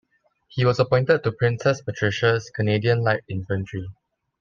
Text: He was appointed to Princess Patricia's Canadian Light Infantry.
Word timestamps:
He 0.47 0.65
was 0.65 0.79
appointed 0.79 1.23
to 1.23 1.31
Princess 1.31 1.81
Patricia's 1.83 2.49
Canadian 2.49 3.03
Light 3.03 3.23
Infantry. 3.27 3.87